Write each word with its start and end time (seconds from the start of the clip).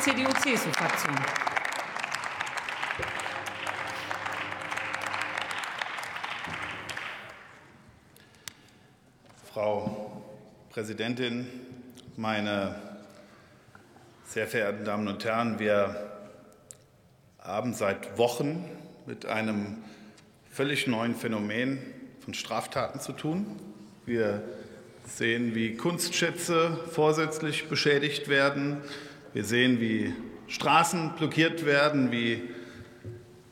CDU-CSU-Fraktion. 0.00 1.14
Frau 9.52 10.22
Präsidentin, 10.70 11.48
meine 12.16 12.76
sehr 14.24 14.46
verehrten 14.46 14.84
Damen 14.84 15.08
und 15.08 15.24
Herren! 15.24 15.58
Wir 15.58 15.96
haben 17.40 17.74
seit 17.74 18.18
Wochen 18.18 18.64
mit 19.06 19.26
einem 19.26 19.78
völlig 20.50 20.86
neuen 20.86 21.16
Phänomen 21.16 21.78
von 22.20 22.34
Straftaten 22.34 23.00
zu 23.00 23.12
tun. 23.12 23.58
Wir 24.06 24.42
sehen, 25.06 25.56
wie 25.56 25.74
Kunstschätze 25.74 26.78
vorsätzlich 26.92 27.68
beschädigt 27.68 28.28
werden. 28.28 28.82
Wir 29.38 29.44
sehen, 29.44 29.80
wie 29.80 30.12
Straßen 30.48 31.12
blockiert 31.16 31.64
werden, 31.64 32.10
wie 32.10 32.42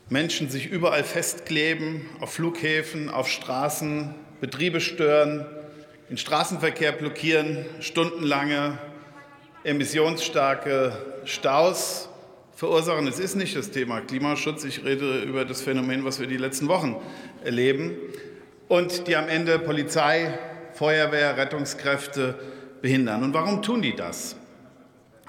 Menschen 0.08 0.50
sich 0.50 0.66
überall 0.66 1.04
festkleben, 1.04 2.06
auf 2.18 2.32
Flughäfen, 2.32 3.08
auf 3.08 3.28
Straßen, 3.28 4.12
Betriebe 4.40 4.80
stören, 4.80 5.46
den 6.10 6.16
Straßenverkehr 6.16 6.90
blockieren, 6.90 7.66
stundenlange 7.78 8.78
emissionsstarke 9.62 10.90
Staus 11.24 12.08
verursachen. 12.56 13.06
Es 13.06 13.20
ist 13.20 13.36
nicht 13.36 13.54
das 13.54 13.70
Thema 13.70 14.00
Klimaschutz. 14.00 14.64
Ich 14.64 14.84
rede 14.84 15.22
über 15.22 15.44
das 15.44 15.62
Phänomen, 15.62 16.04
was 16.04 16.18
wir 16.18 16.26
die 16.26 16.36
letzten 16.36 16.66
Wochen 16.66 16.96
erleben 17.44 17.92
und 18.66 19.06
die 19.06 19.14
am 19.14 19.28
Ende 19.28 19.60
Polizei, 19.60 20.36
Feuerwehr, 20.72 21.36
Rettungskräfte 21.36 22.34
behindern. 22.82 23.22
Und 23.22 23.34
warum 23.34 23.62
tun 23.62 23.82
die 23.82 23.94
das? 23.94 24.34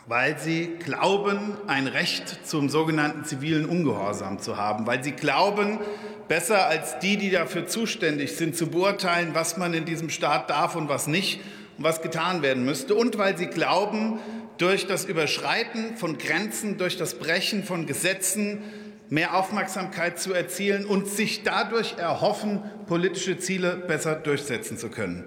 Weil 0.10 0.40
sie 0.40 0.78
glauben, 0.80 1.58
ein 1.68 1.86
Recht 1.86 2.48
zum 2.48 2.70
sogenannten 2.70 3.26
zivilen 3.26 3.66
Ungehorsam 3.66 4.40
zu 4.40 4.56
haben, 4.56 4.88
weil 4.88 5.04
sie 5.04 5.12
glauben, 5.12 5.80
besser 6.30 6.68
als 6.68 7.00
die, 7.00 7.18
die 7.18 7.30
dafür 7.30 7.68
zuständig 7.68 8.38
sind, 8.38 8.56
zu 8.56 8.68
beurteilen, 8.68 9.32
was 9.34 9.58
man 9.58 9.74
in 9.74 9.84
diesem 9.84 10.10
Staat 10.10 10.50
darf 10.50 10.78
und 10.78 10.88
was 10.88 11.08
nicht 11.08 11.42
und 11.78 11.84
was 11.84 12.02
getan 12.02 12.42
werden 12.42 12.64
müsste, 12.64 12.96
und 12.96 13.18
weil 13.18 13.38
sie 13.38 13.48
glauben, 13.48 14.20
durch 14.58 14.88
das 14.88 15.04
Überschreiten 15.04 15.98
von 15.98 16.18
Grenzen, 16.18 16.78
durch 16.78 16.98
das 16.98 17.16
Brechen 17.16 17.66
von 17.66 17.86
Gesetzen 17.86 18.64
mehr 19.10 19.36
Aufmerksamkeit 19.36 20.20
zu 20.20 20.34
erzielen 20.34 20.86
und 20.86 21.08
sich 21.08 21.44
dadurch 21.44 21.98
erhoffen, 21.98 22.64
politische 22.88 23.38
Ziele 23.38 23.76
besser 23.76 24.16
durchsetzen 24.16 24.78
zu 24.78 24.90
können. 24.90 25.26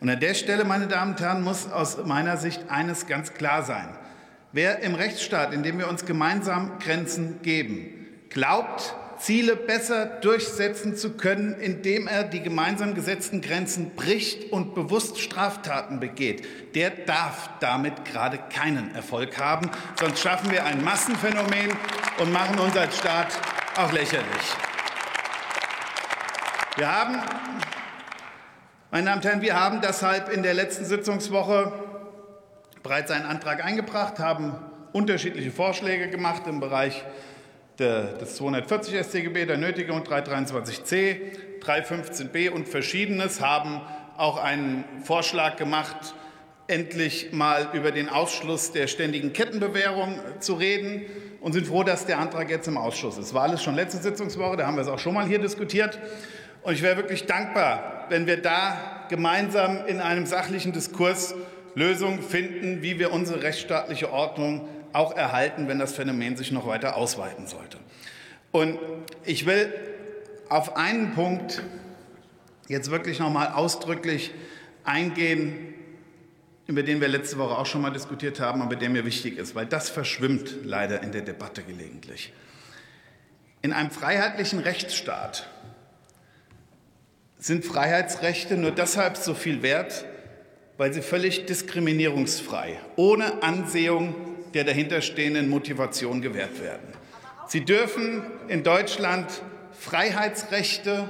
Und 0.00 0.08
an 0.08 0.20
der 0.20 0.34
Stelle, 0.34 0.64
meine 0.64 0.86
Damen 0.86 1.12
und 1.12 1.20
Herren, 1.20 1.42
muss 1.42 1.70
aus 1.70 1.98
meiner 2.06 2.36
Sicht 2.36 2.70
eines 2.70 3.06
ganz 3.06 3.34
klar 3.34 3.64
sein. 3.64 3.88
Wer 4.52 4.80
im 4.80 4.96
Rechtsstaat, 4.96 5.54
in 5.54 5.62
dem 5.62 5.78
wir 5.78 5.88
uns 5.88 6.04
gemeinsam 6.04 6.80
Grenzen 6.80 7.40
geben, 7.42 8.08
glaubt, 8.30 8.96
Ziele 9.16 9.54
besser 9.54 10.06
durchsetzen 10.06 10.96
zu 10.96 11.10
können, 11.10 11.54
indem 11.60 12.08
er 12.08 12.24
die 12.24 12.42
gemeinsam 12.42 12.94
gesetzten 12.94 13.42
Grenzen 13.42 13.90
bricht 13.94 14.50
und 14.50 14.74
bewusst 14.74 15.20
Straftaten 15.20 16.00
begeht, 16.00 16.74
der 16.74 16.90
darf 16.90 17.50
damit 17.60 18.04
gerade 18.06 18.40
keinen 18.52 18.92
Erfolg 18.94 19.38
haben. 19.38 19.70
Sonst 20.00 20.20
schaffen 20.20 20.50
wir 20.50 20.64
ein 20.64 20.82
Massenphänomen 20.82 21.76
und 22.18 22.32
machen 22.32 22.58
uns 22.58 22.76
als 22.76 22.96
Staat 22.96 23.28
auch 23.76 23.92
lächerlich. 23.92 24.26
Wir 26.76 26.90
haben, 26.90 27.18
meine 28.90 29.04
Damen 29.04 29.18
und 29.18 29.24
Herren, 29.24 29.42
wir 29.42 29.60
haben 29.60 29.80
deshalb 29.80 30.32
in 30.32 30.42
der 30.42 30.54
letzten 30.54 30.86
Sitzungswoche 30.86 31.89
bereits 32.82 33.10
einen 33.10 33.26
Antrag 33.26 33.64
eingebracht, 33.64 34.18
haben 34.18 34.54
unterschiedliche 34.92 35.50
Vorschläge 35.50 36.08
gemacht 36.08 36.42
im 36.46 36.60
Bereich 36.60 37.04
des 37.78 38.36
240 38.36 38.98
StGB, 38.98 39.46
der 39.46 39.56
Nötigung 39.56 40.02
323c, 40.02 41.16
315b 41.62 42.50
und 42.50 42.68
Verschiedenes 42.68 43.40
haben 43.40 43.80
auch 44.16 44.36
einen 44.42 44.84
Vorschlag 45.02 45.56
gemacht, 45.56 46.14
endlich 46.66 47.32
mal 47.32 47.68
über 47.72 47.90
den 47.90 48.08
Ausschluss 48.08 48.72
der 48.72 48.86
ständigen 48.86 49.32
Kettenbewährung 49.32 50.20
zu 50.40 50.54
reden 50.54 51.06
und 51.40 51.52
sind 51.52 51.66
froh, 51.66 51.82
dass 51.82 52.06
der 52.06 52.18
Antrag 52.18 52.50
jetzt 52.50 52.68
im 52.68 52.76
Ausschuss 52.76 53.18
ist. 53.18 53.32
War 53.34 53.44
alles 53.44 53.62
schon 53.62 53.74
letzte 53.74 54.00
Sitzungswoche, 54.00 54.58
da 54.58 54.66
haben 54.66 54.76
wir 54.76 54.82
es 54.82 54.88
auch 54.88 54.98
schon 54.98 55.14
mal 55.14 55.26
hier 55.26 55.38
diskutiert. 55.38 55.98
Und 56.62 56.74
ich 56.74 56.82
wäre 56.82 56.96
wirklich 56.96 57.26
dankbar, 57.26 58.04
wenn 58.10 58.26
wir 58.26 58.36
da 58.40 59.06
gemeinsam 59.08 59.86
in 59.86 60.00
einem 60.00 60.26
sachlichen 60.26 60.72
Diskurs 60.72 61.34
Lösungen 61.74 62.22
finden, 62.22 62.82
wie 62.82 62.98
wir 62.98 63.12
unsere 63.12 63.42
rechtsstaatliche 63.42 64.12
Ordnung 64.12 64.68
auch 64.92 65.16
erhalten, 65.16 65.68
wenn 65.68 65.78
das 65.78 65.92
Phänomen 65.92 66.36
sich 66.36 66.50
noch 66.52 66.66
weiter 66.66 66.96
ausweiten 66.96 67.46
sollte. 67.46 67.78
Und 68.52 68.78
ich 69.24 69.46
will 69.46 69.72
auf 70.48 70.76
einen 70.76 71.14
Punkt 71.14 71.62
jetzt 72.68 72.90
wirklich 72.90 73.18
noch 73.20 73.30
mal 73.30 73.52
ausdrücklich 73.52 74.32
eingehen, 74.84 75.74
über 76.66 76.82
den 76.82 77.00
wir 77.00 77.08
letzte 77.08 77.38
Woche 77.38 77.58
auch 77.58 77.66
schon 77.66 77.82
mal 77.82 77.90
diskutiert 77.90 78.40
haben, 78.40 78.62
aber 78.62 78.76
der 78.76 78.90
mir 78.90 79.04
wichtig 79.04 79.38
ist, 79.38 79.54
weil 79.54 79.66
das 79.66 79.90
verschwimmt 79.90 80.64
leider 80.64 81.02
in 81.02 81.12
der 81.12 81.22
Debatte 81.22 81.62
gelegentlich. 81.62 82.32
In 83.62 83.72
einem 83.72 83.90
freiheitlichen 83.90 84.60
Rechtsstaat 84.60 85.48
sind 87.38 87.64
Freiheitsrechte 87.64 88.56
nur 88.56 88.70
deshalb 88.70 89.16
so 89.16 89.34
viel 89.34 89.62
wert, 89.62 90.04
weil 90.80 90.94
sie 90.94 91.02
völlig 91.02 91.44
diskriminierungsfrei, 91.44 92.78
ohne 92.96 93.42
Ansehung 93.42 94.14
der 94.54 94.64
dahinterstehenden 94.64 95.50
Motivation 95.50 96.22
gewährt 96.22 96.58
werden. 96.62 96.88
Sie 97.48 97.66
dürfen 97.66 98.22
in 98.48 98.62
Deutschland 98.62 99.26
Freiheitsrechte 99.78 101.06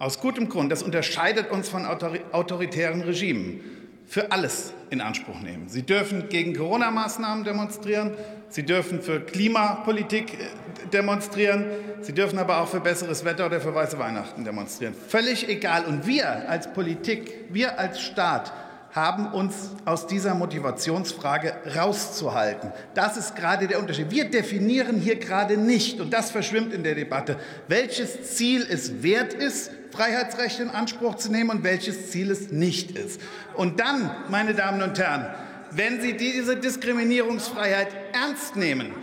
aus 0.00 0.18
gutem 0.18 0.48
Grund, 0.48 0.72
das 0.72 0.82
unterscheidet 0.82 1.52
uns 1.52 1.68
von 1.68 1.86
autoritären 1.86 3.02
Regimen, 3.02 3.60
für 4.04 4.32
alles 4.32 4.74
in 4.90 5.00
Anspruch 5.00 5.42
nehmen. 5.42 5.68
Sie 5.68 5.82
dürfen 5.82 6.28
gegen 6.28 6.56
Corona-Maßnahmen 6.56 7.44
demonstrieren, 7.44 8.16
Sie 8.48 8.64
dürfen 8.64 9.00
für 9.00 9.20
Klimapolitik 9.20 10.32
äh, 10.32 10.88
demonstrieren, 10.92 11.66
Sie 12.00 12.14
dürfen 12.14 12.40
aber 12.40 12.62
auch 12.62 12.68
für 12.68 12.80
besseres 12.80 13.24
Wetter 13.24 13.46
oder 13.46 13.60
für 13.60 13.74
weiße 13.74 13.96
Weihnachten 13.98 14.42
demonstrieren. 14.42 14.94
Völlig 15.06 15.48
egal. 15.48 15.84
Und 15.84 16.06
wir 16.06 16.48
als 16.48 16.72
Politik, 16.72 17.44
wir 17.50 17.78
als 17.78 18.00
Staat 18.00 18.52
haben 18.92 19.32
uns 19.32 19.70
aus 19.84 20.06
dieser 20.06 20.34
Motivationsfrage 20.34 21.54
rauszuhalten. 21.76 22.72
Das 22.94 23.16
ist 23.16 23.36
gerade 23.36 23.66
der 23.66 23.80
Unterschied. 23.80 24.10
Wir 24.10 24.30
definieren 24.30 24.98
hier 24.98 25.16
gerade 25.16 25.56
nicht, 25.56 26.00
und 26.00 26.12
das 26.12 26.30
verschwimmt 26.30 26.72
in 26.72 26.82
der 26.82 26.94
Debatte, 26.94 27.36
welches 27.68 28.34
Ziel 28.34 28.66
es 28.68 29.02
wert 29.02 29.34
ist, 29.34 29.70
Freiheitsrechte 29.90 30.62
in 30.62 30.70
Anspruch 30.70 31.16
zu 31.16 31.30
nehmen 31.30 31.50
und 31.50 31.64
welches 31.64 32.10
Ziel 32.10 32.30
es 32.30 32.50
nicht 32.50 32.92
ist. 32.92 33.20
Und 33.54 33.80
dann, 33.80 34.10
meine 34.28 34.54
Damen 34.54 34.82
und 34.82 34.98
Herren, 34.98 35.26
wenn 35.70 36.00
Sie 36.00 36.16
diese 36.16 36.56
Diskriminierungsfreiheit 36.56 37.88
ernst 38.12 38.56
nehmen, 38.56 38.94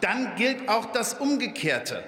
dann 0.00 0.34
gilt 0.36 0.68
auch 0.68 0.86
das 0.92 1.14
Umgekehrte. 1.14 2.02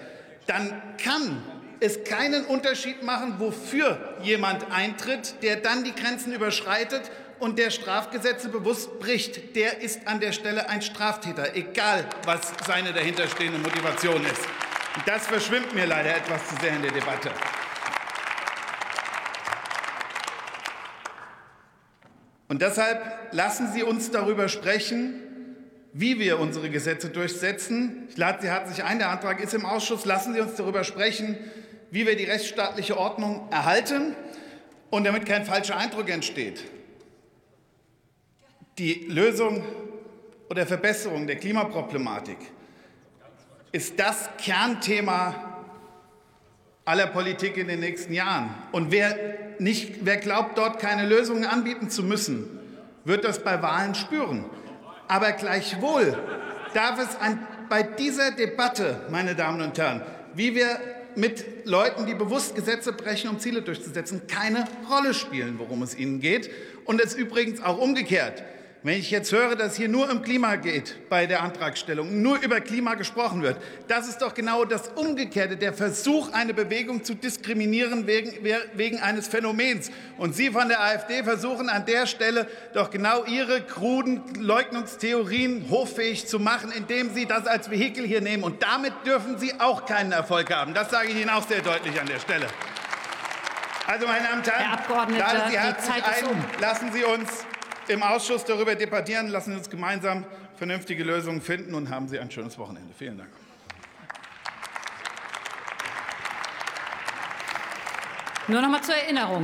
Dann 0.47 0.83
kann 1.03 1.43
es 1.81 2.05
keinen 2.05 2.45
Unterschied 2.45 3.03
machen, 3.03 3.37
wofür 3.39 4.17
jemand 4.23 4.71
eintritt, 4.71 5.43
der 5.43 5.57
dann 5.57 5.85
die 5.85 5.95
Grenzen 5.95 6.33
überschreitet 6.33 7.11
und 7.41 7.59
der 7.59 7.71
Strafgesetze 7.71 8.49
bewusst 8.49 9.01
bricht. 9.01 9.57
Der 9.57 9.81
ist 9.81 10.07
an 10.07 10.21
der 10.21 10.33
Stelle 10.33 10.69
ein 10.69 10.83
Straftäter, 10.83 11.57
egal 11.57 12.05
was 12.25 12.53
seine 12.67 12.93
dahinterstehende 12.93 13.59
Motivation 13.59 14.25
ist. 14.25 14.43
Und 14.97 15.07
das 15.07 15.27
verschwimmt 15.27 15.75
mir 15.75 15.87
leider 15.87 16.15
etwas 16.17 16.47
zu 16.49 16.55
sehr 16.61 16.77
in 16.77 16.83
der 16.83 16.93
Debatte. 16.93 17.31
Und 22.49 22.63
deshalb 22.63 23.33
lassen 23.33 23.73
Sie 23.73 23.83
uns 23.83 24.11
darüber 24.11 24.49
sprechen, 24.49 25.23
wie 25.93 26.19
wir 26.19 26.39
unsere 26.39 26.69
Gesetze 26.69 27.09
durchsetzen. 27.09 28.09
Ich 28.11 28.17
lade 28.17 28.43
Sie 28.43 28.49
herzlich 28.49 28.85
ein, 28.85 28.99
der 28.99 29.11
Antrag 29.11 29.41
ist 29.41 29.55
im 29.55 29.65
Ausschuss. 29.65 30.05
Lassen 30.05 30.35
Sie 30.35 30.41
uns 30.41 30.57
darüber 30.57 30.85
sprechen, 30.85 31.39
wie 31.91 32.07
wir 32.07 32.17
die 32.17 32.25
rechtsstaatliche 32.25 32.99
Ordnung 32.99 33.49
erhalten 33.51 34.15
und 34.91 35.05
damit 35.05 35.27
kein 35.27 35.45
falscher 35.45 35.77
Eindruck 35.77 36.11
entsteht. 36.11 36.65
Die 38.81 39.05
Lösung 39.09 39.63
oder 40.49 40.67
Verbesserung 40.67 41.27
der 41.27 41.37
Klimaproblematik 41.37 42.39
ist 43.73 44.01
das 44.01 44.31
Kernthema 44.43 45.67
aller 46.87 47.09
Politik 47.09 47.59
in 47.59 47.69
den 47.69 47.81
nächsten 47.81 48.15
Jahren. 48.15 48.55
Und 48.73 48.91
wer, 48.91 49.15
nicht, 49.59 50.07
wer 50.07 50.17
glaubt, 50.17 50.57
dort 50.57 50.79
keine 50.79 51.07
Lösungen 51.07 51.45
anbieten 51.45 51.91
zu 51.91 52.03
müssen, 52.03 52.59
wird 53.05 53.23
das 53.25 53.45
bei 53.45 53.61
Wahlen 53.61 53.95
spüren. 53.95 54.47
Aber 55.09 55.33
gleichwohl 55.33 56.19
darf 56.73 56.99
es 57.01 57.17
an, 57.17 57.47
bei 57.69 57.83
dieser 57.83 58.31
Debatte, 58.31 59.03
meine 59.11 59.35
Damen 59.35 59.61
und 59.61 59.77
Herren, 59.77 60.01
wie 60.35 60.55
wir 60.55 60.81
mit 61.17 61.67
Leuten, 61.67 62.07
die 62.07 62.15
bewusst 62.15 62.55
Gesetze 62.55 62.95
brechen, 62.95 63.29
um 63.29 63.41
Ziele 63.41 63.61
durchzusetzen, 63.61 64.23
keine 64.27 64.65
Rolle 64.91 65.13
spielen, 65.13 65.59
worum 65.59 65.83
es 65.83 65.95
ihnen 65.95 66.21
geht. 66.21 66.51
Und 66.87 66.99
es 66.99 67.15
übrigens 67.15 67.63
auch 67.63 67.77
umgekehrt. 67.77 68.43
Wenn 68.83 68.99
ich 68.99 69.11
jetzt 69.11 69.31
höre, 69.31 69.57
dass 69.57 69.77
hier 69.77 69.91
nur 69.91 70.11
um 70.11 70.23
Klima 70.23 70.57
geht 70.57 71.11
bei 71.11 71.27
der 71.27 71.43
Antragstellung, 71.43 72.23
nur 72.23 72.41
über 72.41 72.63
Klima 72.63 72.95
gesprochen 72.95 73.43
wird, 73.43 73.59
das 73.89 74.09
ist 74.09 74.23
doch 74.23 74.33
genau 74.33 74.65
das 74.65 74.89
Umgekehrte, 74.89 75.59
der 75.59 75.75
Versuch, 75.75 76.33
eine 76.33 76.55
Bewegung 76.55 77.05
zu 77.05 77.15
diskriminieren 77.15 78.07
wegen, 78.07 78.33
wegen 78.73 78.99
eines 78.99 79.29
Phänomens. 79.29 79.91
Und 80.17 80.35
Sie 80.35 80.49
von 80.49 80.69
der 80.69 80.81
AfD 80.81 81.23
versuchen 81.23 81.69
an 81.69 81.85
der 81.85 82.07
Stelle 82.07 82.47
doch 82.73 82.89
genau 82.89 83.25
Ihre 83.27 83.61
kruden 83.61 84.23
Leugnungstheorien 84.39 85.67
hoffähig 85.69 86.27
zu 86.27 86.39
machen, 86.39 86.73
indem 86.73 87.13
Sie 87.13 87.27
das 87.27 87.47
als 87.47 87.71
Vehikel 87.71 88.07
hier 88.07 88.23
nehmen. 88.23 88.45
Und 88.45 88.63
damit 88.63 88.95
dürfen 89.05 89.39
Sie 89.39 89.61
auch 89.61 89.85
keinen 89.85 90.13
Erfolg 90.13 90.55
haben. 90.55 90.73
Das 90.73 90.91
sage 90.91 91.09
ich 91.09 91.21
Ihnen 91.21 91.29
auch 91.29 91.47
sehr 91.47 91.61
deutlich 91.61 92.01
an 92.01 92.07
der 92.07 92.19
Stelle. 92.19 92.47
Also, 93.87 94.07
meine 94.07 94.25
Damen 94.25 94.39
und 94.39 94.47
Herren, 94.47 94.65
Herr 94.65 94.73
Abgeordneter, 94.73 95.51
Sie 95.51 95.57
die 95.57 95.87
Zeit 95.87 96.05
ein, 96.05 96.31
um. 96.31 96.45
lassen 96.61 96.93
Sie 96.93 97.05
uns 97.05 97.45
im 97.91 98.03
Ausschuss 98.03 98.45
darüber 98.45 98.75
debattieren, 98.75 99.29
lassen 99.29 99.53
Sie 99.53 99.59
uns 99.59 99.69
gemeinsam 99.69 100.25
vernünftige 100.57 101.05
Lösungen 101.05 101.43
finden 101.43 101.75
und 101.75 101.91
haben 101.91 102.09
Sie 102.09 102.19
ein 102.19 102.31
schönes 102.31 102.59
Wochenende. 102.59 102.95
Vielen 102.97 103.19
Dank. 103.19 103.31
Nur 108.49 108.61
noch 108.63 108.69
mal 108.69 108.83
zur 108.83 108.97
Erinnerung. 108.97 109.39